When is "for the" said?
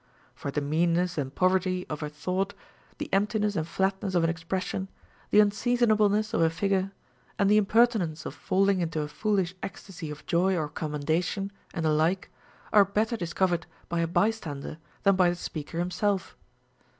0.33-0.61